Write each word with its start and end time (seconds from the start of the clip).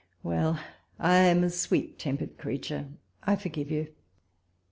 Well! 0.23 0.59
I 0.97 1.17
am 1.17 1.43
a 1.43 1.51
sweet 1.51 1.99
teinperod 1.99 2.39
creature, 2.39 2.87
I 3.21 3.35
forgive 3.35 3.69
you. 3.69 3.89